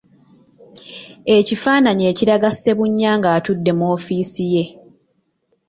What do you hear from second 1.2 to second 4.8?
Ekifaananyi ekiraga Ssebunya nga atudde mu ofiisi ye.